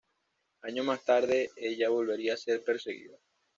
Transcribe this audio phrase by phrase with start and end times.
[0.63, 3.19] Años más tarde ella volvería a ser perseguida.